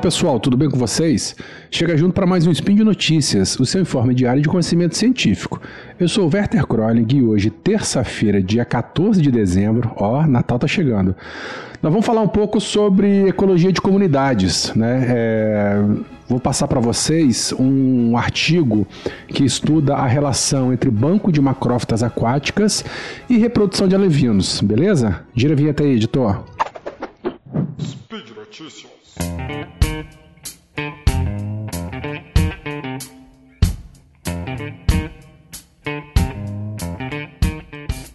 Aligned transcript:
pessoal, 0.00 0.40
tudo 0.40 0.56
bem 0.56 0.70
com 0.70 0.78
vocês? 0.78 1.36
Chega 1.70 1.94
junto 1.94 2.14
para 2.14 2.24
mais 2.24 2.46
um 2.46 2.50
Spin 2.50 2.74
de 2.74 2.82
Notícias, 2.82 3.60
o 3.60 3.66
seu 3.66 3.82
informe 3.82 4.14
diário 4.14 4.40
de 4.40 4.48
conhecimento 4.48 4.96
científico. 4.96 5.60
Eu 5.98 6.08
sou 6.08 6.26
o 6.26 6.30
Werther 6.34 6.66
Kroling 6.66 7.06
e 7.14 7.22
hoje, 7.22 7.50
terça-feira, 7.50 8.42
dia 8.42 8.64
14 8.64 9.20
de 9.20 9.30
dezembro, 9.30 9.92
ó, 9.96 10.26
Natal 10.26 10.58
tá 10.58 10.66
chegando. 10.66 11.14
Nós 11.82 11.92
vamos 11.92 12.06
falar 12.06 12.22
um 12.22 12.28
pouco 12.28 12.58
sobre 12.58 13.28
ecologia 13.28 13.70
de 13.70 13.80
comunidades, 13.80 14.72
né? 14.74 15.06
É, 15.06 15.82
vou 16.26 16.40
passar 16.40 16.66
para 16.66 16.80
vocês 16.80 17.52
um 17.58 18.16
artigo 18.16 18.86
que 19.28 19.44
estuda 19.44 19.96
a 19.96 20.06
relação 20.06 20.72
entre 20.72 20.90
banco 20.90 21.30
de 21.30 21.42
macrófitas 21.42 22.02
aquáticas 22.02 22.82
e 23.28 23.36
reprodução 23.36 23.86
de 23.86 23.94
alevinos, 23.94 24.62
beleza? 24.62 25.20
Gira 25.34 25.52
a 25.52 25.56
vinheta 25.56 25.82
aí, 25.82 25.90
editor. 25.90 26.42
Speed 27.78 28.30
Notícias. 28.34 28.99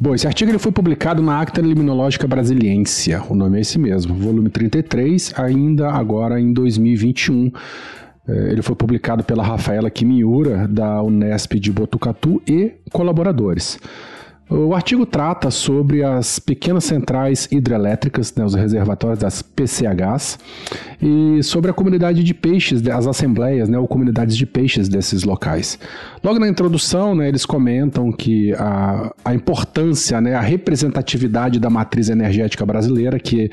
Bom, 0.06 0.14
esse 0.14 0.28
artigo 0.28 0.52
ele 0.52 0.60
foi 0.60 0.72
publicado 0.72 1.20
na 1.20 1.42
Acta 1.42 1.62
Liminológica 1.62 2.28
Brasiliensia, 2.28 3.24
o 3.28 3.34
nome 3.34 3.58
é 3.58 3.62
esse 3.62 3.80
mesmo, 3.80 4.14
volume 4.14 4.50
33, 4.50 5.34
ainda 5.36 5.90
agora 5.90 6.40
em 6.40 6.54
2021. 6.54 7.52
É, 8.28 8.52
ele 8.52 8.62
foi 8.62 8.76
publicado 8.76 9.24
pela 9.24 9.44
Rafaela 9.44 9.90
Kimiura, 9.90 10.68
da 10.68 11.02
Unesp 11.02 11.54
de 11.54 11.72
Botucatu 11.72 12.40
e 12.48 12.74
colaboradores. 12.92 13.80
O 14.48 14.76
artigo 14.76 15.08
trata 15.08 15.50
sobre 15.50 16.04
as 16.04 16.38
pequenas 16.38 16.84
centrais 16.84 17.48
hidrelétricas, 17.52 18.34
né, 18.36 18.46
os 18.46 18.54
reservatórios 18.54 19.18
das 19.18 19.42
PCHs, 19.42 20.38
e 21.02 21.42
sobre 21.42 21.72
a 21.72 21.74
comunidade 21.74 22.24
de 22.24 22.32
peixes, 22.32 22.88
as 22.88 23.08
assembleias, 23.08 23.68
né, 23.68 23.80
ou 23.80 23.88
comunidades 23.88 24.38
de 24.38 24.46
peixes 24.46 24.88
desses 24.88 25.24
locais. 25.24 25.80
Logo 26.24 26.38
na 26.38 26.48
introdução, 26.48 27.16
né, 27.16 27.28
eles 27.28 27.44
comentam 27.44 28.12
que 28.12 28.54
a, 28.54 29.12
a 29.26 29.34
importância, 29.34 30.22
né, 30.22 30.36
a 30.36 30.42
representatividade 30.42 31.60
da 31.60 31.70
matriz 31.70 32.10
energética 32.10 32.64
brasileira, 32.68 33.18
que 33.20 33.50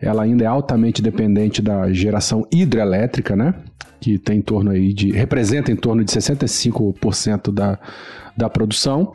ela 0.00 0.22
ainda 0.22 0.44
é 0.44 0.46
altamente 0.46 1.02
dependente 1.02 1.60
da 1.60 1.92
geração 1.92 2.46
hidrelétrica, 2.52 3.34
né, 3.34 3.54
que 4.00 4.16
tem 4.18 4.38
em 4.38 4.42
torno 4.42 4.70
aí 4.70 4.92
de 4.92 5.10
representa 5.10 5.72
em 5.72 5.76
torno 5.76 6.04
de 6.04 6.12
65% 6.12 7.52
da, 7.52 7.76
da 8.36 8.48
produção 8.48 9.14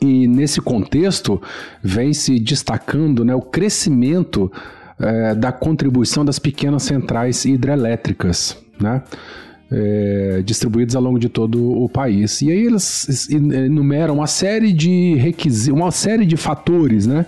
e 0.00 0.26
nesse 0.26 0.60
contexto 0.60 1.40
vem 1.82 2.12
se 2.12 2.38
destacando 2.38 3.24
né, 3.24 3.34
o 3.34 3.42
crescimento 3.42 4.50
é, 4.98 5.34
da 5.34 5.50
contribuição 5.50 6.24
das 6.24 6.38
pequenas 6.38 6.84
centrais 6.84 7.44
hidrelétricas, 7.44 8.56
né? 8.80 9.02
É, 9.74 10.42
distribuídas 10.44 10.94
ao 10.94 11.02
longo 11.02 11.18
de 11.18 11.30
todo 11.30 11.72
o 11.72 11.88
país. 11.88 12.42
E 12.42 12.50
aí 12.50 12.66
eles 12.66 13.30
enumeram 13.30 14.16
uma 14.16 14.26
série 14.26 14.70
de 14.70 15.14
requisitos, 15.14 15.68
uma 15.68 15.90
série 15.90 16.26
de 16.26 16.36
fatores, 16.36 17.06
né? 17.06 17.24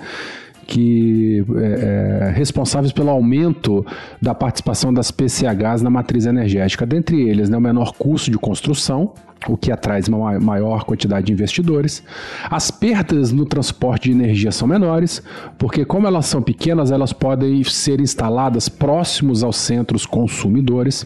que 0.66 1.44
é, 1.56 2.32
responsáveis 2.34 2.92
pelo 2.92 3.10
aumento 3.10 3.84
da 4.20 4.34
participação 4.34 4.92
das 4.92 5.10
PCHs 5.10 5.82
na 5.82 5.90
matriz 5.90 6.26
energética. 6.26 6.86
Dentre 6.86 7.28
eles, 7.28 7.48
né, 7.48 7.56
o 7.56 7.60
menor 7.60 7.92
custo 7.92 8.30
de 8.30 8.38
construção, 8.38 9.12
o 9.48 9.56
que 9.56 9.70
atrai 9.70 10.00
uma 10.08 10.38
maior 10.40 10.84
quantidade 10.84 11.26
de 11.26 11.32
investidores. 11.32 12.02
As 12.50 12.70
perdas 12.70 13.32
no 13.32 13.44
transporte 13.44 14.10
de 14.10 14.12
energia 14.12 14.50
são 14.50 14.66
menores, 14.66 15.22
porque 15.58 15.84
como 15.84 16.06
elas 16.06 16.26
são 16.26 16.42
pequenas, 16.42 16.90
elas 16.90 17.12
podem 17.12 17.62
ser 17.64 18.00
instaladas 18.00 18.68
próximos 18.68 19.42
aos 19.42 19.56
centros 19.56 20.06
consumidores. 20.06 21.04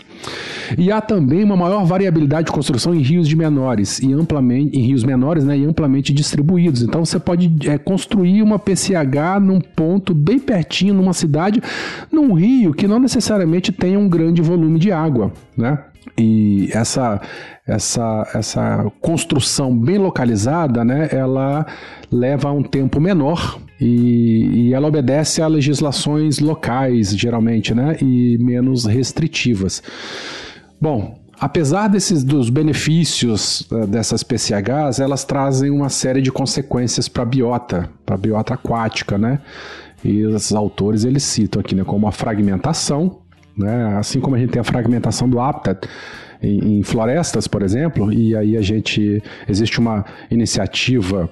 E 0.77 0.91
há 0.91 1.01
também 1.01 1.45
uma 1.45 1.57
maior 1.57 1.85
variabilidade 1.85 2.47
de 2.47 2.53
construção 2.53 2.95
em 2.95 3.01
rios 3.01 3.29
de 3.29 3.37
menores 3.37 3.99
e 4.01 4.13
amplamente 4.13 4.77
em 4.77 4.83
rios 4.83 5.05
menores, 5.05 5.45
né, 5.45 5.57
e 5.57 5.65
amplamente 5.65 6.13
distribuídos. 6.13 6.83
Então 6.83 7.05
você 7.05 7.19
pode 7.19 7.51
é, 7.69 7.79
construir 7.79 8.43
uma 8.43 8.59
PCH 8.59 9.41
num 9.41 9.61
ponto 9.61 10.15
bem 10.15 10.39
pertinho, 10.39 10.95
numa 10.95 11.13
cidade, 11.13 11.63
num 12.11 12.33
rio 12.33 12.73
que 12.73 12.87
não 12.87 12.99
necessariamente 12.99 13.73
tenha 13.73 13.99
um 13.99 14.09
grande 14.09 14.43
volume 14.43 14.79
de 14.79 14.93
água, 14.93 15.33
né? 15.57 15.79
E 16.17 16.71
essa, 16.73 17.21
essa, 17.67 18.31
essa 18.35 18.93
construção 19.01 19.77
bem 19.77 19.99
localizada, 19.99 20.85
né, 20.85 21.09
ela 21.13 21.67
leva 22.11 22.51
um 22.51 22.63
tempo 22.63 23.01
menor 23.01 23.59
e, 23.81 24.69
e, 24.69 24.75
ela 24.75 24.89
obedece 24.89 25.41
a 25.41 25.47
legislações 25.47 26.41
locais, 26.41 27.17
geralmente, 27.17 27.75
né, 27.75 27.97
e 28.03 28.37
menos 28.39 28.85
restritivas. 28.87 29.83
Bom, 30.81 31.19
apesar 31.39 31.89
desses 31.89 32.25
dos 32.25 32.51
benefícios 32.51 33.61
uh, 33.71 33.87
dessas 33.87 34.23
PCHs, 34.23 34.99
elas 34.99 35.25
trazem 35.25 35.71
uma 35.71 35.89
série 35.89 36.21
de 36.21 36.33
consequências 36.33 37.09
para 37.09 37.23
a 37.23 37.27
biota, 37.27 37.89
para 38.05 38.17
a 38.17 38.19
biota 38.19 38.55
aquática, 38.55 39.17
né? 39.17 39.41
E 40.05 40.25
os 40.25 40.53
autores 40.53 41.05
eles 41.05 41.25
citam 41.25 41.61
aqui, 41.61 41.75
né, 41.75 41.83
como 41.85 42.07
a 42.07 42.13
fragmentação, 42.13 43.19
né? 43.59 43.97
Assim 43.99 44.21
como 44.21 44.37
a 44.37 44.39
gente 44.39 44.51
tem 44.51 44.61
a 44.61 44.65
fragmentação 44.65 45.29
do 45.29 45.41
habitat 45.41 45.89
em, 46.43 46.79
em 46.79 46.83
florestas, 46.83 47.49
por 47.49 47.63
exemplo, 47.63 48.13
e 48.13 48.37
aí 48.37 48.57
a 48.57 48.63
gente 48.63 49.23
existe 49.49 49.79
uma 49.79 50.05
iniciativa 50.31 51.29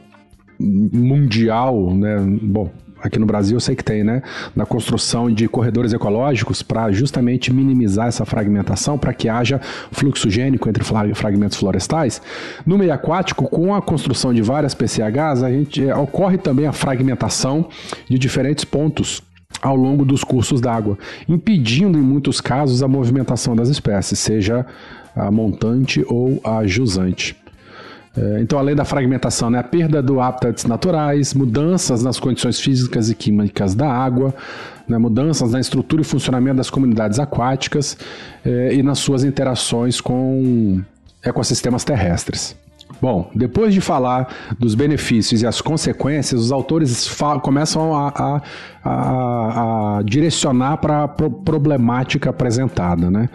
mundial, 0.58 1.94
né? 1.94 2.16
Bom, 2.42 2.70
aqui 3.02 3.18
no 3.18 3.26
Brasil 3.26 3.56
eu 3.56 3.60
sei 3.60 3.76
que 3.76 3.84
tem, 3.84 4.02
né? 4.02 4.22
Na 4.54 4.66
construção 4.66 5.30
de 5.30 5.48
corredores 5.48 5.92
ecológicos 5.92 6.62
para 6.62 6.90
justamente 6.92 7.52
minimizar 7.52 8.08
essa 8.08 8.24
fragmentação, 8.24 8.98
para 8.98 9.12
que 9.12 9.28
haja 9.28 9.60
fluxo 9.92 10.28
gênico 10.30 10.68
entre 10.68 10.82
fragmentos 11.14 11.58
florestais. 11.58 12.20
No 12.64 12.78
meio 12.78 12.92
aquático, 12.92 13.48
com 13.48 13.74
a 13.74 13.82
construção 13.82 14.32
de 14.32 14.42
várias 14.42 14.74
PCHs, 14.74 15.42
a 15.42 15.50
gente 15.50 15.86
é, 15.86 15.94
ocorre 15.94 16.38
também 16.38 16.66
a 16.66 16.72
fragmentação 16.72 17.68
de 18.08 18.18
diferentes 18.18 18.64
pontos 18.64 19.22
ao 19.62 19.76
longo 19.76 20.04
dos 20.04 20.22
cursos 20.22 20.60
d'água, 20.60 20.98
impedindo 21.28 21.98
em 21.98 22.02
muitos 22.02 22.40
casos 22.40 22.82
a 22.82 22.88
movimentação 22.88 23.56
das 23.56 23.68
espécies, 23.68 24.18
seja 24.18 24.66
a 25.14 25.30
montante 25.30 26.04
ou 26.08 26.40
a 26.44 26.66
jusante. 26.66 27.36
É, 28.16 28.40
então, 28.40 28.58
além 28.58 28.74
da 28.74 28.84
fragmentação, 28.84 29.50
né, 29.50 29.58
a 29.58 29.62
perda 29.62 30.02
do 30.02 30.20
hábitats 30.20 30.64
naturais, 30.64 31.34
mudanças 31.34 32.02
nas 32.02 32.18
condições 32.18 32.58
físicas 32.58 33.10
e 33.10 33.14
químicas 33.14 33.74
da 33.74 33.90
água, 33.90 34.34
né, 34.88 34.96
mudanças 34.96 35.52
na 35.52 35.60
estrutura 35.60 36.00
e 36.00 36.04
funcionamento 36.04 36.56
das 36.56 36.70
comunidades 36.70 37.18
aquáticas 37.18 37.96
é, 38.44 38.74
e 38.74 38.82
nas 38.82 38.98
suas 38.98 39.22
interações 39.22 40.00
com 40.00 40.80
ecossistemas 41.22 41.84
terrestres. 41.84 42.56
Bom, 43.00 43.30
depois 43.34 43.74
de 43.74 43.80
falar 43.80 44.54
dos 44.58 44.74
benefícios 44.74 45.42
e 45.42 45.46
as 45.46 45.60
consequências, 45.60 46.40
os 46.40 46.52
autores 46.52 47.14
começam 47.42 47.94
a, 47.94 48.08
a, 48.08 48.42
a, 48.82 49.98
a 49.98 50.02
direcionar 50.02 50.78
para 50.78 51.04
a 51.04 51.08
pro 51.08 51.30
problemática 51.30 52.30
apresentada. 52.30 53.10
Né? 53.10 53.28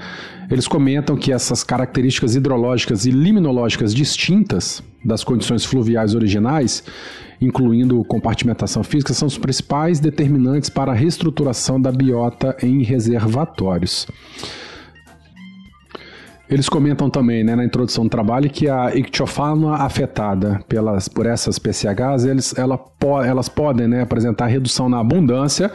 Eles 0.50 0.68
comentam 0.68 1.16
que 1.16 1.32
essas 1.32 1.64
características 1.64 2.36
hidrológicas 2.36 3.06
e 3.06 3.12
liminológicas 3.12 3.94
distintas 3.94 4.82
das 5.06 5.24
condições 5.24 5.64
fluviais 5.64 6.16
originais, 6.16 6.84
incluindo 7.40 8.04
compartimentação 8.06 8.84
física, 8.84 9.14
são 9.14 9.28
os 9.28 9.38
principais 9.38 10.00
determinantes 10.00 10.70
para 10.70 10.92
a 10.92 10.96
reestruturação 10.96 11.80
da 11.80 11.92
biota 11.92 12.56
em 12.64 12.82
reservatórios. 12.84 14.08
Eles 16.52 16.68
comentam 16.68 17.10
também, 17.10 17.46
né, 17.46 17.56
na 17.56 17.64
introdução 17.64 18.04
do 18.04 18.10
trabalho, 18.10 18.50
que 18.50 18.68
a 18.68 18.94
ictiofauna 18.94 19.76
afetada 19.76 20.60
pelas, 20.68 21.08
por 21.08 21.26
essas 21.26 21.58
PCHs, 21.58 22.26
eles, 22.26 22.54
ela, 22.58 22.78
elas 23.26 23.48
podem 23.48 23.88
né, 23.88 24.02
apresentar 24.02 24.48
redução 24.48 24.90
na 24.90 25.00
abundância, 25.00 25.72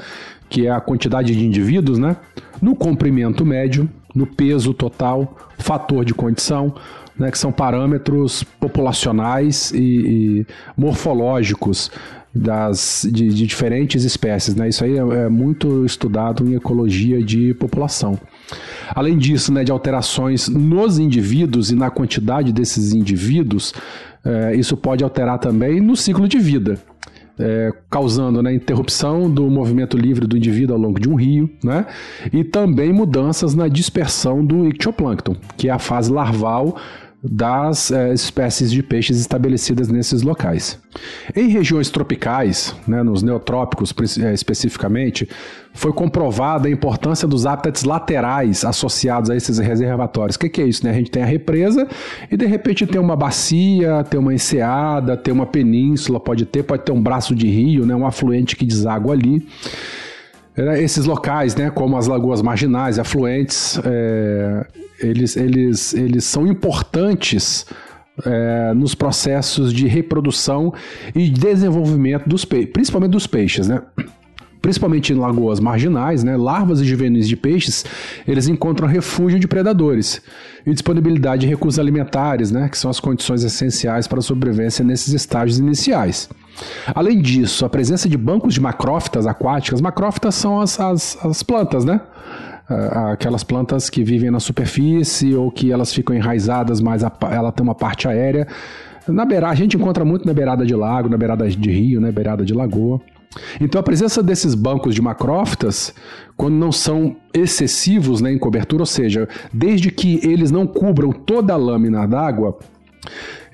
que 0.50 0.66
é 0.66 0.70
a 0.70 0.78
quantidade 0.78 1.34
de 1.34 1.46
indivíduos, 1.46 1.98
né, 1.98 2.14
no 2.60 2.76
comprimento 2.76 3.42
médio, 3.42 3.88
no 4.14 4.26
peso 4.26 4.74
total, 4.74 5.34
fator 5.56 6.04
de 6.04 6.12
condição, 6.12 6.74
né, 7.18 7.30
que 7.30 7.38
são 7.38 7.50
parâmetros 7.50 8.44
populacionais 8.44 9.70
e, 9.70 9.78
e 9.78 10.46
morfológicos 10.76 11.90
das, 12.34 13.08
de, 13.10 13.28
de, 13.28 13.46
diferentes 13.46 14.04
espécies. 14.04 14.54
Né? 14.54 14.68
Isso 14.68 14.84
aí 14.84 14.98
é, 14.98 15.24
é 15.24 15.28
muito 15.30 15.86
estudado 15.86 16.46
em 16.46 16.54
ecologia 16.54 17.22
de 17.22 17.54
população. 17.54 18.18
Além 18.94 19.18
disso, 19.18 19.52
né, 19.52 19.64
de 19.64 19.72
alterações 19.72 20.48
nos 20.48 20.98
indivíduos 20.98 21.70
e 21.70 21.74
na 21.74 21.90
quantidade 21.90 22.52
desses 22.52 22.92
indivíduos, 22.92 23.72
é, 24.24 24.54
isso 24.56 24.76
pode 24.76 25.04
alterar 25.04 25.38
também 25.38 25.80
no 25.80 25.96
ciclo 25.96 26.28
de 26.28 26.38
vida. 26.38 26.78
É, 27.38 27.70
causando 27.90 28.42
né, 28.42 28.54
interrupção 28.54 29.30
do 29.30 29.50
movimento 29.50 29.94
livre 29.98 30.26
do 30.26 30.38
indivíduo 30.38 30.74
ao 30.74 30.80
longo 30.80 30.98
de 30.98 31.06
um 31.06 31.14
rio, 31.14 31.50
né, 31.62 31.84
e 32.32 32.42
também 32.42 32.94
mudanças 32.94 33.54
na 33.54 33.68
dispersão 33.68 34.42
do 34.42 34.66
ictioplâncton, 34.66 35.36
que 35.54 35.68
é 35.68 35.70
a 35.70 35.78
fase 35.78 36.10
larval 36.10 36.78
das 37.22 37.90
é, 37.90 38.12
espécies 38.12 38.70
de 38.70 38.82
peixes 38.82 39.18
estabelecidas 39.18 39.88
nesses 39.88 40.22
locais. 40.22 40.78
Em 41.34 41.48
regiões 41.48 41.90
tropicais, 41.90 42.74
né, 42.86 43.02
nos 43.02 43.22
neotrópicos 43.22 43.94
é, 44.18 44.32
especificamente, 44.32 45.28
foi 45.74 45.92
comprovada 45.92 46.68
a 46.68 46.70
importância 46.70 47.26
dos 47.28 47.44
hábitats 47.44 47.84
laterais 47.84 48.64
associados 48.64 49.28
a 49.28 49.36
esses 49.36 49.58
reservatórios. 49.58 50.36
O 50.36 50.38
que, 50.38 50.48
que, 50.48 50.62
é 50.62 50.66
isso? 50.66 50.84
Né? 50.84 50.90
A 50.90 50.94
gente 50.94 51.10
tem 51.10 51.22
a 51.22 51.26
represa 51.26 51.86
e 52.30 52.36
de 52.36 52.46
repente 52.46 52.86
tem 52.86 53.00
uma 53.00 53.16
bacia, 53.16 54.04
tem 54.04 54.18
uma 54.18 54.32
enseada, 54.32 55.16
tem 55.16 55.32
uma 55.32 55.46
península, 55.46 56.18
pode 56.18 56.46
ter, 56.46 56.62
pode 56.62 56.84
ter 56.84 56.92
um 56.92 57.02
braço 57.02 57.34
de 57.34 57.46
rio, 57.48 57.84
né, 57.84 57.94
um 57.94 58.06
afluente 58.06 58.56
que 58.56 58.64
deságua 58.64 59.12
ali. 59.12 59.46
É, 60.56 60.82
esses 60.82 61.04
locais, 61.04 61.54
né, 61.54 61.70
como 61.70 61.96
as 61.96 62.06
lagoas 62.06 62.40
marginais 62.40 62.98
afluentes, 62.98 63.78
é, 63.84 64.66
eles, 64.98 65.36
eles, 65.36 65.94
eles 65.94 66.24
são 66.24 66.46
importantes 66.46 67.66
é, 68.24 68.72
nos 68.72 68.94
processos 68.94 69.72
de 69.72 69.86
reprodução 69.86 70.72
e 71.14 71.28
desenvolvimento 71.28 72.26
dos 72.26 72.44
peixes, 72.44 72.70
principalmente 72.72 73.10
dos 73.10 73.26
peixes, 73.26 73.68
né? 73.68 73.82
Principalmente 74.62 75.12
em 75.12 75.16
lagoas 75.16 75.60
marginais, 75.60 76.24
né, 76.24 76.36
larvas 76.36 76.80
e 76.80 76.84
juvenis 76.84 77.28
de 77.28 77.36
peixes, 77.36 77.84
eles 78.26 78.48
encontram 78.48 78.88
refúgio 78.88 79.38
de 79.38 79.46
predadores 79.46 80.20
e 80.64 80.72
disponibilidade 80.72 81.42
de 81.42 81.46
recursos 81.46 81.78
alimentares, 81.78 82.50
né, 82.50 82.68
que 82.68 82.76
são 82.76 82.90
as 82.90 82.98
condições 82.98 83.44
essenciais 83.44 84.08
para 84.08 84.18
a 84.18 84.22
sobrevivência 84.22 84.84
nesses 84.84 85.12
estágios 85.12 85.58
iniciais. 85.60 86.28
Além 86.94 87.20
disso, 87.20 87.64
a 87.64 87.68
presença 87.68 88.08
de 88.08 88.16
bancos 88.16 88.54
de 88.54 88.60
macrófitas 88.60 89.26
aquáticas, 89.26 89.80
macrófitas 89.80 90.34
são 90.34 90.60
as, 90.60 90.78
as, 90.80 91.18
as 91.24 91.42
plantas, 91.42 91.84
né? 91.84 92.00
aquelas 93.12 93.44
plantas 93.44 93.88
que 93.88 94.02
vivem 94.02 94.30
na 94.30 94.40
superfície 94.40 95.34
ou 95.34 95.50
que 95.50 95.70
elas 95.70 95.92
ficam 95.92 96.16
enraizadas, 96.16 96.80
mas 96.80 97.04
a, 97.04 97.12
ela 97.30 97.52
tem 97.52 97.62
uma 97.62 97.74
parte 97.74 98.08
aérea. 98.08 98.46
Na 99.06 99.24
beirada, 99.24 99.52
a 99.52 99.56
gente 99.56 99.76
encontra 99.76 100.04
muito 100.04 100.26
na 100.26 100.34
beirada 100.34 100.66
de 100.66 100.74
lago, 100.74 101.08
na 101.08 101.16
beirada 101.16 101.48
de 101.48 101.70
rio, 101.70 102.00
na 102.00 102.10
beirada 102.10 102.44
de 102.44 102.52
lagoa. 102.52 103.00
Então 103.60 103.80
a 103.80 103.84
presença 103.84 104.22
desses 104.22 104.54
bancos 104.54 104.94
de 104.94 105.02
macrófitas, 105.02 105.94
quando 106.36 106.54
não 106.54 106.72
são 106.72 107.16
excessivos 107.32 108.20
né, 108.20 108.32
em 108.32 108.38
cobertura, 108.38 108.82
ou 108.82 108.86
seja, 108.86 109.28
desde 109.52 109.90
que 109.90 110.20
eles 110.26 110.50
não 110.50 110.66
cubram 110.66 111.12
toda 111.12 111.52
a 111.52 111.56
lâmina 111.56 112.06
d'água, 112.06 112.58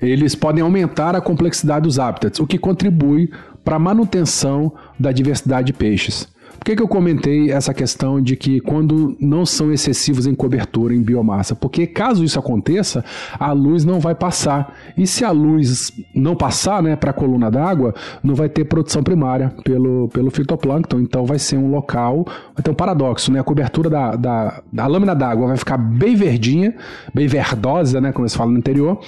eles 0.09 0.35
podem 0.35 0.63
aumentar 0.63 1.15
a 1.15 1.21
complexidade 1.21 1.83
dos 1.83 1.99
hábitats, 1.99 2.39
o 2.39 2.47
que 2.47 2.57
contribui 2.57 3.31
para 3.63 3.77
a 3.77 3.79
manutenção 3.79 4.73
da 4.99 5.11
diversidade 5.11 5.67
de 5.67 5.73
peixes. 5.73 6.27
Por 6.63 6.67
que, 6.67 6.77
que 6.77 6.81
eu 6.81 6.87
comentei 6.87 7.51
essa 7.51 7.73
questão 7.73 8.21
de 8.21 8.37
que 8.37 8.61
quando 8.61 9.17
não 9.19 9.45
são 9.45 9.69
excessivos 9.73 10.25
em 10.25 10.33
cobertura, 10.33 10.95
em 10.95 11.01
biomassa? 11.01 11.53
Porque 11.53 11.85
caso 11.85 12.23
isso 12.23 12.39
aconteça, 12.39 13.03
a 13.37 13.51
luz 13.51 13.83
não 13.83 13.99
vai 13.99 14.15
passar. 14.15 14.73
E 14.97 15.05
se 15.05 15.25
a 15.25 15.31
luz 15.31 15.91
não 16.15 16.37
passar 16.37 16.81
né, 16.81 16.95
para 16.95 17.09
a 17.09 17.13
coluna 17.13 17.51
d'água, 17.51 17.93
não 18.23 18.33
vai 18.33 18.47
ter 18.47 18.63
produção 18.63 19.03
primária 19.03 19.51
pelo, 19.65 20.07
pelo 20.07 20.31
fitoplâncton. 20.31 21.01
Então 21.01 21.25
vai 21.25 21.37
ser 21.37 21.57
um 21.57 21.69
local, 21.69 22.25
vai 22.55 22.63
ter 22.63 22.71
um 22.71 22.73
paradoxo, 22.73 23.29
né? 23.29 23.41
A 23.41 23.43
cobertura 23.43 23.89
da, 23.89 24.15
da, 24.15 24.61
da 24.71 24.87
lâmina 24.87 25.13
d'água 25.13 25.47
vai 25.47 25.57
ficar 25.57 25.75
bem 25.75 26.15
verdinha, 26.15 26.73
bem 27.13 27.27
verdosa, 27.27 27.99
né, 27.99 28.13
como 28.13 28.29
se 28.29 28.37
fala 28.37 28.51
no 28.51 28.57
interior, 28.57 29.01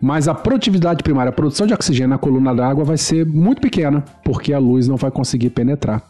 mas 0.00 0.28
a 0.28 0.34
produtividade 0.34 1.02
primária, 1.02 1.30
a 1.30 1.32
produção 1.32 1.66
de 1.66 1.74
oxigênio 1.74 2.10
na 2.10 2.18
coluna 2.18 2.54
d'água 2.54 2.84
vai 2.84 2.96
ser 2.96 3.26
muito 3.26 3.60
pequena, 3.60 4.04
porque 4.24 4.52
a 4.52 4.58
luz 4.60 4.86
não 4.86 4.96
vai 4.96 5.10
conseguir 5.10 5.50
penetrar. 5.50 6.00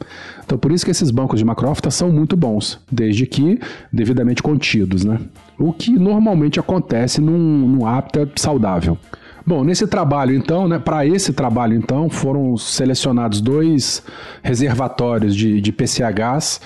Então 0.45 0.59
por 0.59 0.71
isso 0.71 0.82
isso 0.83 0.85
que 0.85 0.91
esses 0.91 1.11
bancos 1.11 1.39
de 1.39 1.45
macrófita 1.45 1.91
são 1.91 2.11
muito 2.11 2.37
bons, 2.37 2.81
desde 2.91 3.25
que 3.25 3.61
devidamente 3.93 4.43
contidos, 4.43 5.05
né? 5.05 5.21
O 5.59 5.73
que 5.73 5.93
normalmente 5.93 6.59
acontece 6.59 7.21
num, 7.21 7.39
num 7.39 7.87
habitat 7.87 8.33
saudável. 8.41 8.99
Bom, 9.47 9.65
nesse 9.65 9.87
trabalho 9.87 10.35
então, 10.35 10.69
né, 10.69 10.79
para 10.79 11.07
esse 11.07 11.33
trabalho 11.33 11.75
então, 11.75 12.09
foram 12.11 12.57
selecionados 12.57 13.41
dois 13.41 14.03
reservatórios 14.43 15.35
de, 15.35 15.61
de 15.61 15.73
PCHs 15.73 16.61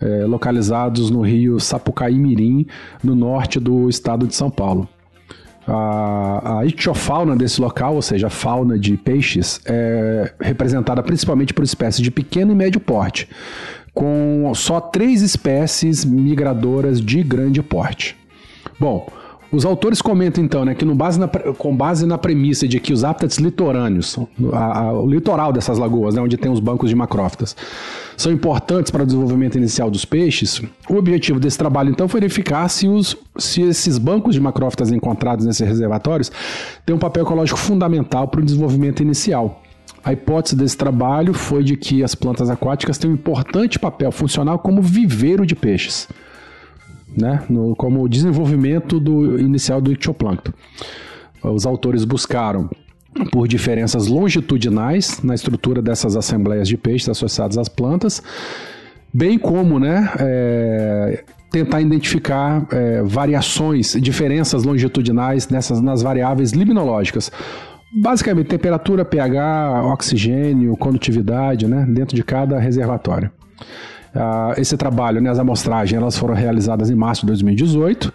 é, 0.00 0.24
localizados 0.24 1.10
no 1.10 1.22
rio 1.22 1.60
Sapucaí 1.60 2.18
Mirim, 2.18 2.66
no 3.02 3.14
norte 3.14 3.58
do 3.60 3.88
estado 3.88 4.26
de 4.26 4.34
São 4.34 4.50
Paulo. 4.50 4.88
A, 5.66 6.58
a 6.58 6.66
desse 7.36 7.60
local, 7.60 7.94
ou 7.94 8.02
seja, 8.02 8.26
a 8.26 8.30
fauna 8.30 8.78
de 8.78 8.96
peixes, 8.96 9.60
é 9.64 10.32
representada 10.40 11.02
principalmente 11.02 11.54
por 11.54 11.62
espécies 11.62 12.02
de 12.02 12.10
pequeno 12.10 12.52
e 12.52 12.54
médio 12.54 12.80
porte, 12.80 13.28
com 13.94 14.50
só 14.54 14.80
três 14.80 15.22
espécies 15.22 16.04
migradoras 16.04 17.00
de 17.00 17.22
grande 17.22 17.62
porte. 17.62 18.16
Bom, 18.78 19.06
os 19.52 19.66
autores 19.66 20.00
comentam 20.00 20.42
então 20.42 20.64
né, 20.64 20.74
que 20.74 20.84
no 20.84 20.94
base 20.94 21.20
na, 21.20 21.28
com 21.28 21.76
base 21.76 22.06
na 22.06 22.16
premissa 22.16 22.66
de 22.66 22.80
que 22.80 22.90
os 22.90 23.04
hábitats 23.04 23.36
litorâneos, 23.36 24.18
a, 24.50 24.78
a, 24.78 24.92
o 24.92 25.06
litoral 25.06 25.52
dessas 25.52 25.78
lagoas, 25.78 26.14
né, 26.14 26.22
onde 26.22 26.38
tem 26.38 26.50
os 26.50 26.58
bancos 26.58 26.88
de 26.88 26.96
macrófitas, 26.96 27.54
são 28.16 28.32
importantes 28.32 28.90
para 28.90 29.02
o 29.02 29.06
desenvolvimento 29.06 29.58
inicial 29.58 29.90
dos 29.90 30.06
peixes, 30.06 30.62
o 30.88 30.96
objetivo 30.96 31.38
desse 31.38 31.58
trabalho 31.58 31.90
então 31.90 32.08
foi 32.08 32.20
verificar 32.20 32.66
se, 32.68 32.88
os, 32.88 33.14
se 33.36 33.60
esses 33.60 33.98
bancos 33.98 34.34
de 34.34 34.40
macrófitas 34.40 34.90
encontrados 34.90 35.44
nesses 35.44 35.66
reservatórios 35.68 36.32
têm 36.86 36.96
um 36.96 36.98
papel 36.98 37.24
ecológico 37.24 37.58
fundamental 37.58 38.28
para 38.28 38.40
o 38.40 38.44
desenvolvimento 38.44 39.02
inicial. 39.02 39.60
A 40.02 40.12
hipótese 40.12 40.56
desse 40.56 40.76
trabalho 40.76 41.32
foi 41.32 41.62
de 41.62 41.76
que 41.76 42.02
as 42.02 42.14
plantas 42.14 42.50
aquáticas 42.50 42.98
têm 42.98 43.10
um 43.10 43.14
importante 43.14 43.78
papel 43.78 44.10
funcional 44.10 44.58
como 44.58 44.80
viveiro 44.80 45.44
de 45.44 45.54
peixes 45.54 46.08
né, 47.16 47.44
no, 47.48 47.74
como 47.76 48.08
desenvolvimento 48.08 48.98
do 48.98 49.38
inicial 49.38 49.80
do 49.80 49.92
ictioplâncton. 49.92 50.52
Os 51.42 51.66
autores 51.66 52.04
buscaram 52.04 52.70
por 53.30 53.46
diferenças 53.46 54.06
longitudinais 54.06 55.22
na 55.22 55.34
estrutura 55.34 55.82
dessas 55.82 56.16
assembleias 56.16 56.68
de 56.68 56.76
peixes 56.76 57.08
associadas 57.08 57.58
às 57.58 57.68
plantas, 57.68 58.22
bem 59.12 59.38
como 59.38 59.78
né, 59.78 60.10
é, 60.18 61.24
tentar 61.50 61.80
identificar 61.80 62.66
é, 62.70 63.02
variações, 63.02 63.92
diferenças 64.00 64.64
longitudinais 64.64 65.48
nessas, 65.48 65.80
nas 65.80 66.02
variáveis 66.02 66.52
liminológicas. 66.52 67.30
Basicamente, 67.94 68.46
temperatura, 68.46 69.04
pH, 69.04 69.82
oxigênio, 69.84 70.74
condutividade, 70.78 71.66
né, 71.66 71.86
dentro 71.86 72.16
de 72.16 72.24
cada 72.24 72.58
reservatório. 72.58 73.30
Uh, 74.14 74.60
esse 74.60 74.76
trabalho, 74.76 75.22
né, 75.22 75.30
as 75.30 75.38
amostragens, 75.38 76.00
elas 76.00 76.18
foram 76.18 76.34
realizadas 76.34 76.90
em 76.90 76.94
março 76.94 77.22
de 77.22 77.28
2018 77.28 78.12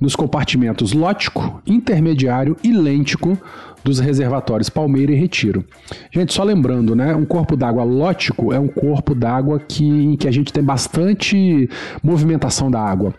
nos 0.00 0.16
compartimentos 0.16 0.92
lótico, 0.92 1.60
intermediário 1.66 2.56
e 2.64 2.72
lêntico 2.72 3.38
dos 3.84 3.98
reservatórios 3.98 4.70
Palmeira 4.70 5.12
e 5.12 5.14
Retiro. 5.14 5.62
Gente, 6.10 6.32
só 6.32 6.42
lembrando, 6.42 6.96
né, 6.96 7.14
um 7.14 7.26
corpo 7.26 7.56
d'água 7.56 7.84
lótico 7.84 8.52
é 8.52 8.58
um 8.58 8.66
corpo 8.66 9.14
d'água 9.14 9.60
que, 9.60 9.84
em 9.84 10.16
que 10.16 10.26
a 10.26 10.32
gente 10.32 10.50
tem 10.50 10.64
bastante 10.64 11.68
movimentação 12.02 12.70
da 12.70 12.80
água. 12.80 13.14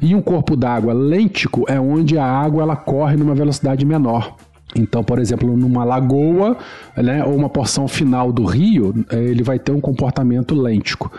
E 0.00 0.14
um 0.14 0.22
corpo 0.22 0.56
d'água 0.56 0.94
lêntico 0.94 1.66
é 1.68 1.78
onde 1.78 2.16
a 2.16 2.24
água 2.24 2.62
ela 2.62 2.76
corre 2.76 3.16
numa 3.16 3.34
velocidade 3.34 3.84
menor. 3.84 4.34
Então, 4.74 5.02
por 5.02 5.18
exemplo, 5.18 5.54
numa 5.56 5.84
lagoa, 5.84 6.56
né, 6.96 7.24
ou 7.24 7.34
uma 7.34 7.48
porção 7.48 7.86
final 7.88 8.32
do 8.32 8.44
rio, 8.44 8.94
eh, 9.10 9.16
ele 9.16 9.42
vai 9.42 9.58
ter 9.58 9.72
um 9.72 9.80
comportamento 9.80 10.54
lêntico. 10.54 11.10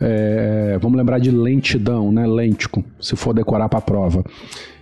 É, 0.00 0.78
vamos 0.80 0.98
lembrar 0.98 1.18
de 1.18 1.30
lentidão, 1.30 2.12
né? 2.12 2.26
Lêntico, 2.26 2.84
se 3.00 3.16
for 3.16 3.32
decorar 3.32 3.68
para 3.68 3.78
a 3.78 3.82
prova. 3.82 4.24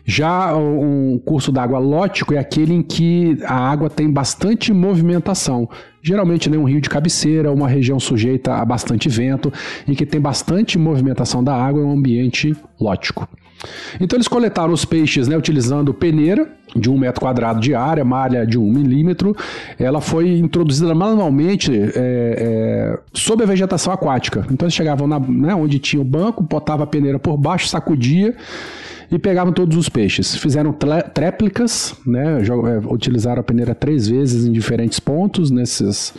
Já 0.04 0.54
um 0.54 1.18
curso 1.24 1.50
d'água 1.50 1.78
lótico 1.78 2.34
é 2.34 2.38
aquele 2.38 2.74
em 2.74 2.82
que 2.82 3.38
a 3.44 3.54
água 3.54 3.88
tem 3.88 4.10
bastante 4.10 4.72
movimentação. 4.72 5.68
Geralmente 6.02 6.50
né, 6.50 6.58
um 6.58 6.64
rio 6.64 6.80
de 6.80 6.90
cabeceira, 6.90 7.50
uma 7.50 7.66
região 7.66 7.98
sujeita 7.98 8.54
a 8.54 8.64
bastante 8.64 9.08
vento, 9.08 9.50
em 9.88 9.94
que 9.94 10.04
tem 10.04 10.20
bastante 10.20 10.78
movimentação 10.78 11.42
da 11.42 11.54
água, 11.54 11.80
é 11.80 11.84
um 11.84 11.92
ambiente 11.92 12.54
lótico. 12.78 13.26
Então 13.98 14.18
eles 14.18 14.28
coletaram 14.28 14.74
os 14.74 14.84
peixes 14.84 15.26
né, 15.26 15.38
utilizando 15.38 15.94
peneira 15.94 16.46
de 16.76 16.90
um 16.90 16.98
metro 16.98 17.22
quadrado 17.22 17.60
de 17.60 17.74
área, 17.74 18.04
malha 18.04 18.46
de 18.46 18.58
um 18.58 18.70
milímetro. 18.70 19.34
Ela 19.78 20.02
foi 20.02 20.36
introduzida 20.36 20.94
manualmente 20.94 21.72
é, 21.72 21.90
é, 21.96 22.98
sob 23.14 23.42
a 23.42 23.46
vegetação 23.46 23.90
aquática. 23.90 24.46
Então 24.50 24.66
eles 24.66 24.74
chegavam 24.74 25.06
na, 25.06 25.18
né, 25.18 25.54
onde 25.54 25.78
tinha 25.78 26.02
o 26.02 26.04
banco, 26.04 26.42
botava 26.42 26.84
a 26.84 26.86
peneira 26.86 27.18
por 27.18 27.38
baixo, 27.38 27.68
sacudia 27.68 28.36
e 29.10 29.18
pegavam 29.18 29.52
todos 29.52 29.76
os 29.76 29.88
peixes. 29.88 30.34
Fizeram 30.36 30.74
tréplicas, 31.12 31.94
né, 32.06 32.42
é, 32.42 32.92
utilizaram 32.92 33.40
a 33.40 33.44
peneira 33.44 33.74
três 33.74 34.08
vezes 34.08 34.46
em 34.46 34.52
diferentes 34.52 35.00
pontos 35.00 35.50
nesses 35.50 36.14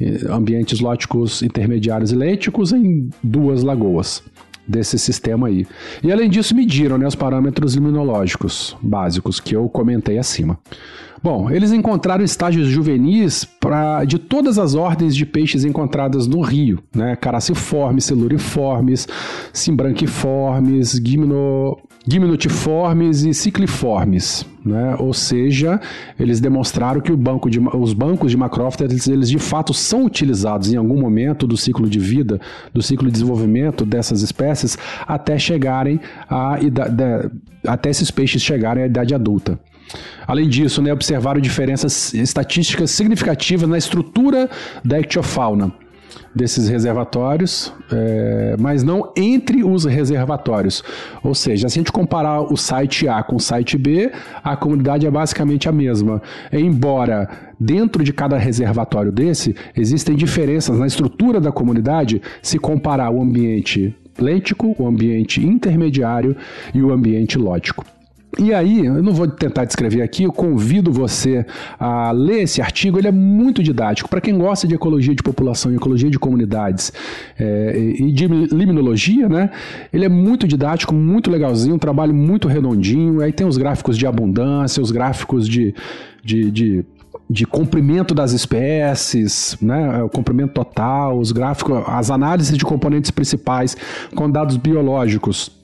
eh, 0.00 0.26
ambientes 0.30 0.80
lóticos 0.80 1.42
intermediários 1.42 2.12
e 2.12 2.16
lênticos 2.16 2.72
em 2.72 3.08
duas 3.22 3.62
lagoas 3.62 4.22
desse 4.66 4.98
sistema 4.98 5.48
aí. 5.48 5.66
E 6.02 6.10
além 6.12 6.30
disso, 6.30 6.54
mediram 6.54 6.96
né, 6.96 7.06
os 7.06 7.14
parâmetros 7.14 7.74
liminológicos 7.74 8.76
básicos 8.80 9.40
que 9.40 9.54
eu 9.54 9.68
comentei 9.68 10.18
acima. 10.18 10.58
Bom, 11.22 11.48
eles 11.48 11.70
encontraram 11.70 12.24
estágios 12.24 12.66
juvenis 12.66 13.44
pra, 13.44 14.04
de 14.04 14.18
todas 14.18 14.58
as 14.58 14.74
ordens 14.74 15.14
de 15.14 15.24
peixes 15.24 15.64
encontradas 15.64 16.26
no 16.26 16.40
rio, 16.40 16.82
né? 16.92 17.14
Caraciformes, 17.14 18.04
siluriformes, 18.06 19.06
simbranquiformes, 19.52 21.00
gimno, 21.04 21.78
gimnotiformes 22.08 23.22
e 23.22 23.32
cicliformes. 23.32 24.44
Né? 24.64 24.96
Ou 24.98 25.12
seja, 25.12 25.80
eles 26.18 26.40
demonstraram 26.40 27.00
que 27.00 27.12
banco 27.12 27.48
de, 27.48 27.60
os 27.60 27.92
bancos 27.92 28.32
de 28.32 28.36
macrófitas 28.36 29.06
eles 29.06 29.28
de 29.28 29.38
fato 29.38 29.72
são 29.72 30.04
utilizados 30.04 30.72
em 30.72 30.76
algum 30.76 31.00
momento 31.00 31.46
do 31.46 31.56
ciclo 31.56 31.88
de 31.88 31.98
vida, 32.00 32.40
do 32.74 32.82
ciclo 32.82 33.06
de 33.06 33.12
desenvolvimento 33.12 33.84
dessas 33.84 34.22
espécies, 34.22 34.76
até 35.06 35.38
chegarem 35.38 36.00
a 36.28 36.58
até 37.66 37.90
esses 37.90 38.10
peixes 38.10 38.42
chegarem 38.42 38.82
à 38.82 38.86
idade 38.86 39.14
adulta. 39.14 39.58
Além 40.26 40.48
disso, 40.48 40.80
né, 40.80 40.92
observaram 40.92 41.40
diferenças 41.40 42.14
estatísticas 42.14 42.90
significativas 42.90 43.68
na 43.68 43.78
estrutura 43.78 44.48
da 44.84 45.00
ectiofauna 45.00 45.72
desses 46.34 46.68
reservatórios, 46.68 47.72
é, 47.90 48.56
mas 48.58 48.82
não 48.82 49.12
entre 49.16 49.62
os 49.62 49.84
reservatórios. 49.84 50.82
Ou 51.22 51.34
seja, 51.34 51.68
se 51.68 51.78
a 51.78 51.80
gente 51.80 51.92
comparar 51.92 52.40
o 52.40 52.56
site 52.56 53.08
A 53.08 53.22
com 53.22 53.36
o 53.36 53.40
site 53.40 53.76
B, 53.76 54.10
a 54.42 54.56
comunidade 54.56 55.06
é 55.06 55.10
basicamente 55.10 55.68
a 55.68 55.72
mesma. 55.72 56.22
Embora 56.52 57.28
dentro 57.58 58.02
de 58.02 58.12
cada 58.12 58.36
reservatório 58.38 59.12
desse 59.12 59.54
existem 59.76 60.16
diferenças 60.16 60.78
na 60.78 60.86
estrutura 60.86 61.40
da 61.40 61.52
comunidade 61.52 62.20
se 62.40 62.58
comparar 62.58 63.10
o 63.10 63.20
ambiente 63.20 63.94
lêntico, 64.18 64.74
o 64.78 64.86
ambiente 64.86 65.44
intermediário 65.44 66.36
e 66.74 66.82
o 66.82 66.92
ambiente 66.92 67.38
lógico. 67.38 67.84
E 68.38 68.54
aí, 68.54 68.86
eu 68.86 69.02
não 69.02 69.12
vou 69.12 69.28
tentar 69.28 69.66
descrever 69.66 70.00
aqui, 70.00 70.22
eu 70.22 70.32
convido 70.32 70.90
você 70.90 71.44
a 71.78 72.10
ler 72.12 72.44
esse 72.44 72.62
artigo, 72.62 72.98
ele 72.98 73.06
é 73.06 73.12
muito 73.12 73.62
didático. 73.62 74.08
Para 74.08 74.22
quem 74.22 74.38
gosta 74.38 74.66
de 74.66 74.74
ecologia 74.74 75.14
de 75.14 75.22
população, 75.22 75.74
ecologia 75.74 76.08
de 76.08 76.18
comunidades 76.18 76.92
é, 77.38 77.76
e 77.98 78.10
de 78.10 78.26
limnologia, 78.26 79.28
né? 79.28 79.50
Ele 79.92 80.06
é 80.06 80.08
muito 80.08 80.48
didático, 80.48 80.94
muito 80.94 81.30
legalzinho, 81.30 81.74
um 81.74 81.78
trabalho 81.78 82.14
muito 82.14 82.48
redondinho. 82.48 83.20
Aí 83.20 83.32
tem 83.32 83.46
os 83.46 83.58
gráficos 83.58 83.98
de 83.98 84.06
abundância, 84.06 84.82
os 84.82 84.90
gráficos 84.90 85.46
de, 85.46 85.74
de, 86.24 86.50
de 86.50 86.84
de 87.30 87.46
comprimento 87.46 88.14
das 88.14 88.32
espécies, 88.32 89.56
né, 89.62 90.02
o 90.02 90.08
comprimento 90.08 90.52
total, 90.52 91.18
os 91.18 91.32
gráficos, 91.32 91.82
as 91.86 92.10
análises 92.10 92.58
de 92.58 92.64
componentes 92.64 93.10
principais 93.10 93.74
com 94.14 94.30
dados 94.30 94.58
biológicos 94.58 95.61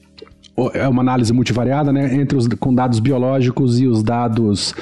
é 0.75 0.89
uma 0.89 1.03
análise 1.03 1.33
multivariada, 1.33 1.93
né, 1.93 2.15
entre 2.15 2.37
os 2.37 2.47
com 2.47 2.75
dados 2.75 2.99
biológicos 2.99 3.81
e 3.81 3.87
os 3.87 4.03
dados 4.03 4.75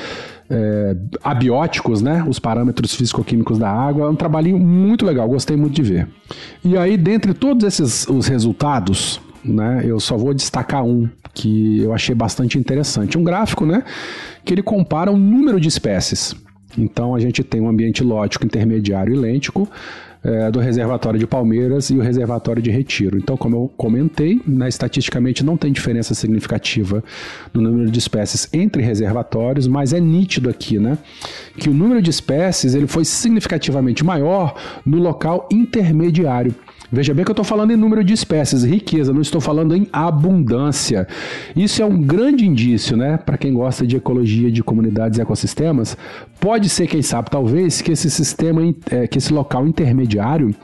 é, 0.49 0.97
abióticos, 1.23 2.01
né, 2.01 2.25
os 2.27 2.39
parâmetros 2.39 2.95
físico-químicos 2.95 3.59
da 3.59 3.71
água. 3.71 4.07
É 4.07 4.11
um 4.11 4.17
trabalhinho 4.17 4.59
muito 4.59 5.05
legal, 5.05 5.29
gostei 5.29 5.57
muito 5.57 5.75
de 5.75 5.83
ver. 5.83 6.09
E 6.65 6.77
aí, 6.77 6.97
dentre 6.97 7.35
todos 7.35 7.65
esses 7.65 8.07
os 8.09 8.27
resultados, 8.27 9.21
né, 9.45 9.83
eu 9.85 10.01
só 10.01 10.17
vou 10.17 10.33
destacar 10.33 10.85
um 10.85 11.09
que 11.35 11.81
eu 11.81 11.93
achei 11.93 12.15
bastante 12.15 12.59
interessante. 12.59 13.19
Um 13.19 13.23
gráfico, 13.23 13.67
né, 13.67 13.85
que 14.45 14.55
ele 14.55 14.63
compara 14.63 15.11
o 15.11 15.17
número 15.17 15.61
de 15.61 15.69
espécies. 15.69 16.35
Então 16.79 17.15
a 17.15 17.21
gente 17.21 17.43
tem 17.43 17.61
um 17.61 17.69
ambiente 17.69 18.03
lógico 18.03 18.45
intermediário 18.45 19.15
e 19.15 19.17
lêntico, 19.17 19.69
é, 20.27 20.51
do 20.51 20.59
reservatório 20.59 21.21
de 21.21 21.27
Palmeiras 21.27 21.89
e 21.89 21.95
o 21.95 22.01
reservatório 22.01 22.61
de 22.61 22.69
Retiro. 22.69 23.17
Então, 23.17 23.37
como 23.37 23.55
eu 23.55 23.71
comentei, 23.77 24.43
né, 24.45 24.69
estatisticamente 24.69 25.45
não 25.45 25.57
tem 25.57 25.73
diferença 25.73 26.15
significativa 26.15 27.03
no 27.55 27.61
número 27.61 27.89
de 27.89 27.99
espécies 27.99 28.49
entre 28.53 28.83
reservatórios, 28.83 29.69
mas 29.69 29.93
é 29.93 30.01
nítido 30.01 30.51
aqui, 30.51 30.81
né, 30.81 30.99
que 31.57 31.69
o 31.71 31.73
número 31.73 32.03
de 32.03 32.11
espécies 32.11 32.75
ele 32.75 32.89
foi 32.89 33.05
significativamente 33.05 34.05
maior 34.05 34.57
no 34.85 34.99
local 34.99 35.49
intermediário. 35.51 36.53
Veja 36.91 37.13
bem 37.13 37.25
que 37.25 37.31
eu 37.31 37.33
estou 37.33 37.45
falando 37.45 37.73
em 37.73 37.77
número 37.77 38.05
de 38.05 38.13
espécies, 38.13 38.63
riqueza, 38.63 39.13
não 39.13 39.21
estou 39.21 39.41
falando 39.41 39.75
em 39.75 39.89
abundância. 39.93 41.07
Isso 41.55 41.83
é 41.83 41.85
um 41.85 42.01
grande 42.01 42.47
indício, 42.47 42.97
né, 42.97 43.17
para 43.17 43.37
quem 43.37 43.53
gosta 43.53 43.85
de 43.85 43.97
ecologia 43.97 44.53
de 44.53 44.63
comunidades 44.63 45.19
e 45.19 45.23
ecossistemas. 45.23 45.97
Pode 46.39 46.69
ser, 46.69 46.87
quem 46.87 47.03
sabe, 47.03 47.29
talvez, 47.29 47.83
que 47.83 47.91
esse 47.91 48.09
sistema, 48.09 48.63
é, 48.89 49.07
que 49.09 49.19
esse 49.19 49.33
local 49.33 49.67
intermediário, 49.67 50.55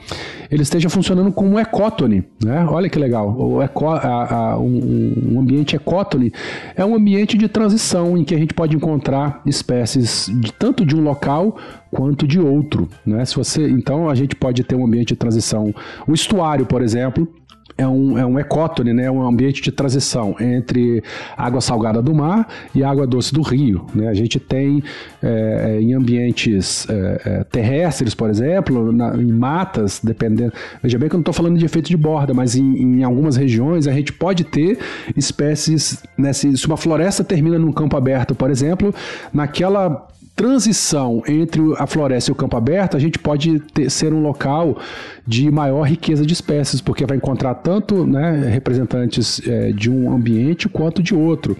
ele 0.48 0.62
esteja 0.62 0.88
funcionando 0.88 1.32
como 1.32 1.52
um 1.52 1.58
ecótone, 1.58 2.22
né? 2.44 2.64
Olha 2.68 2.88
que 2.88 2.98
legal. 2.98 3.34
O 3.36 3.60
eco, 3.60 3.88
a, 3.88 4.52
a, 4.52 4.58
um, 4.58 5.32
um 5.32 5.40
ambiente 5.40 5.74
ecótone 5.74 6.30
é 6.76 6.84
um 6.84 6.94
ambiente 6.94 7.36
de 7.36 7.48
transição 7.48 8.16
em 8.16 8.22
que 8.22 8.34
a 8.34 8.38
gente 8.38 8.54
pode 8.54 8.76
encontrar 8.76 9.40
espécies 9.46 10.30
de, 10.32 10.52
tanto 10.52 10.84
de 10.84 10.94
um 10.94 11.00
local 11.00 11.56
quanto 11.92 12.26
de 12.26 12.40
outro, 12.40 12.88
né? 13.04 13.24
Se 13.24 13.36
você, 13.36 13.68
então 13.68 14.08
a 14.08 14.14
gente 14.14 14.34
pode 14.34 14.64
ter 14.64 14.74
um 14.74 14.84
ambiente 14.84 15.08
de 15.08 15.16
transição, 15.16 15.74
o 16.06 16.14
estuário, 16.14 16.64
por 16.64 16.80
exemplo, 16.80 17.28
é 17.76 17.86
um, 17.86 18.18
é 18.18 18.24
um 18.24 18.38
ecótone, 18.38 18.92
né? 18.92 19.10
um 19.10 19.26
ambiente 19.26 19.62
de 19.62 19.72
transição 19.72 20.36
entre 20.38 21.02
água 21.36 21.60
salgada 21.60 22.02
do 22.02 22.14
mar 22.14 22.48
e 22.74 22.84
água 22.84 23.06
doce 23.06 23.32
do 23.32 23.42
rio. 23.42 23.86
Né? 23.94 24.08
A 24.08 24.14
gente 24.14 24.38
tem 24.38 24.82
é, 25.22 25.78
em 25.80 25.94
ambientes 25.94 26.86
é, 26.88 27.22
é, 27.24 27.44
terrestres, 27.44 28.14
por 28.14 28.28
exemplo, 28.28 28.92
na, 28.92 29.16
em 29.16 29.32
matas, 29.32 30.00
dependendo. 30.02 30.52
Veja 30.82 30.98
bem 30.98 31.08
que 31.08 31.14
eu 31.14 31.18
não 31.18 31.22
estou 31.22 31.34
falando 31.34 31.58
de 31.58 31.64
efeito 31.64 31.88
de 31.88 31.96
borda, 31.96 32.34
mas 32.34 32.56
em, 32.56 32.76
em, 32.76 33.04
algumas 33.04 33.36
regiões 33.36 33.86
a 33.86 33.92
gente 33.92 34.12
pode 34.12 34.44
ter 34.44 34.78
espécies. 35.16 36.02
Né? 36.16 36.32
Se, 36.32 36.56
se 36.56 36.66
uma 36.66 36.76
floresta 36.76 37.24
termina 37.24 37.58
num 37.58 37.72
campo 37.72 37.96
aberto, 37.96 38.34
por 38.34 38.50
exemplo, 38.50 38.94
naquela 39.32 40.08
transição 40.34 41.22
entre 41.28 41.60
a 41.78 41.86
floresta 41.86 42.30
e 42.30 42.32
o 42.32 42.34
campo 42.34 42.56
aberto, 42.56 42.96
a 42.96 43.00
gente 43.00 43.18
pode 43.18 43.60
ter, 43.60 43.90
ser 43.90 44.12
um 44.12 44.22
local 44.22 44.78
de 45.26 45.50
maior 45.50 45.82
riqueza 45.82 46.24
de 46.24 46.32
espécies, 46.32 46.80
porque 46.80 47.04
vai 47.04 47.16
encontrar 47.16 47.54
tanto 47.54 48.06
né, 48.06 48.48
representantes 48.50 49.40
é, 49.46 49.72
de 49.72 49.90
um 49.90 50.12
ambiente 50.12 50.68
quanto 50.68 51.02
de 51.02 51.14
outro. 51.14 51.56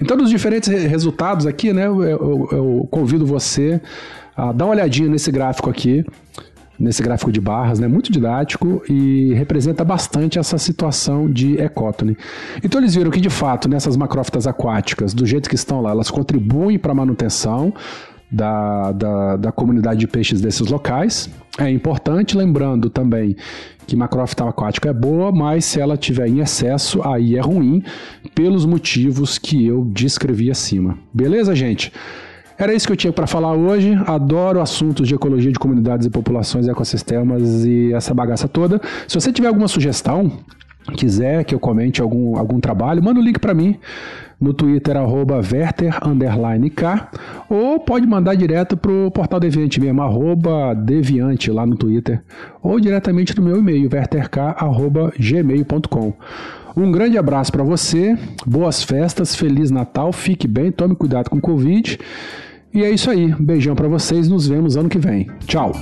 Então, 0.00 0.16
dos 0.16 0.30
diferentes 0.30 0.68
resultados 0.68 1.46
aqui, 1.46 1.72
né, 1.72 1.86
eu, 1.86 2.02
eu, 2.02 2.48
eu 2.50 2.88
convido 2.90 3.24
você 3.24 3.80
a 4.36 4.52
dar 4.52 4.66
uma 4.66 4.74
olhadinha 4.74 5.08
nesse 5.08 5.30
gráfico 5.32 5.70
aqui 5.70 6.04
nesse 6.78 7.02
gráfico 7.02 7.32
de 7.32 7.40
barras, 7.40 7.78
né? 7.78 7.88
Muito 7.88 8.12
didático 8.12 8.82
e 8.88 9.32
representa 9.34 9.84
bastante 9.84 10.38
essa 10.38 10.58
situação 10.58 11.30
de 11.30 11.60
ecótone. 11.60 12.16
Então 12.62 12.80
eles 12.80 12.94
viram 12.94 13.10
que 13.10 13.20
de 13.20 13.30
fato 13.30 13.68
nessas 13.68 13.96
macrófitas 13.96 14.46
aquáticas, 14.46 15.12
do 15.12 15.26
jeito 15.26 15.48
que 15.48 15.54
estão 15.54 15.80
lá, 15.80 15.90
elas 15.90 16.10
contribuem 16.10 16.78
para 16.78 16.92
a 16.92 16.94
manutenção 16.94 17.72
da, 18.30 18.92
da, 18.92 19.36
da 19.36 19.52
comunidade 19.52 20.00
de 20.00 20.06
peixes 20.06 20.40
desses 20.40 20.68
locais. 20.68 21.28
É 21.58 21.68
importante, 21.68 22.36
lembrando 22.36 22.88
também 22.88 23.34
que 23.86 23.96
macrófita 23.96 24.44
aquática 24.46 24.90
é 24.90 24.92
boa, 24.92 25.32
mas 25.32 25.64
se 25.64 25.80
ela 25.80 25.96
tiver 25.96 26.28
em 26.28 26.40
excesso, 26.40 27.02
aí 27.02 27.36
é 27.36 27.40
ruim, 27.40 27.82
pelos 28.34 28.66
motivos 28.66 29.38
que 29.38 29.66
eu 29.66 29.84
descrevi 29.84 30.50
acima. 30.50 30.98
Beleza, 31.12 31.56
gente? 31.56 31.90
Era 32.58 32.74
isso 32.74 32.86
que 32.86 32.92
eu 32.92 32.96
tinha 32.96 33.12
para 33.12 33.26
falar 33.26 33.54
hoje. 33.54 33.94
Adoro 34.06 34.60
assuntos 34.60 35.06
de 35.06 35.14
ecologia 35.14 35.52
de 35.52 35.58
comunidades 35.58 36.06
e 36.06 36.10
populações 36.10 36.66
ecossistemas 36.66 37.64
e 37.64 37.92
essa 37.92 38.12
bagaça 38.12 38.48
toda. 38.48 38.80
Se 39.06 39.14
você 39.14 39.32
tiver 39.32 39.46
alguma 39.46 39.68
sugestão, 39.68 40.32
quiser 40.96 41.44
que 41.44 41.54
eu 41.54 41.60
comente 41.60 42.02
algum, 42.02 42.36
algum 42.36 42.58
trabalho, 42.58 43.02
manda 43.02 43.20
o 43.20 43.22
um 43.22 43.24
link 43.24 43.38
para 43.38 43.54
mim 43.54 43.78
no 44.40 44.54
Twitter, 44.54 44.96
arroba 44.96 45.36
Werther, 45.36 45.98
K, 46.74 47.10
ou 47.48 47.78
pode 47.80 48.06
mandar 48.06 48.36
direto 48.36 48.76
pro 48.76 49.10
portal 49.10 49.40
Deviante 49.40 49.80
mesmo, 49.80 50.00
arroba 50.00 50.74
Deviante 50.74 51.50
lá 51.50 51.66
no 51.66 51.74
Twitter, 51.76 52.22
ou 52.62 52.78
diretamente 52.78 53.36
no 53.36 53.42
meu 53.42 53.58
e-mail, 53.58 53.90
werterk.gmail.com. 53.92 56.12
Um 56.76 56.92
grande 56.92 57.18
abraço 57.18 57.50
para 57.50 57.64
você, 57.64 58.16
boas 58.46 58.84
festas, 58.84 59.34
Feliz 59.34 59.72
Natal, 59.72 60.12
fique 60.12 60.46
bem, 60.46 60.70
tome 60.70 60.94
cuidado 60.94 61.28
com 61.28 61.38
o 61.38 61.40
Covid. 61.40 61.98
E 62.72 62.84
é 62.84 62.90
isso 62.90 63.10
aí. 63.10 63.34
Beijão 63.38 63.74
para 63.74 63.88
vocês. 63.88 64.28
Nos 64.28 64.46
vemos 64.46 64.76
ano 64.76 64.88
que 64.88 64.98
vem. 64.98 65.26
Tchau. 65.46 65.72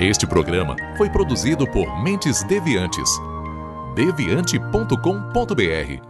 Este 0.00 0.26
programa 0.26 0.76
foi 0.96 1.10
produzido 1.10 1.66
por 1.66 2.02
Mentes 2.02 2.42
Deviantes. 2.44 3.10
deviante.com.br 3.94 6.09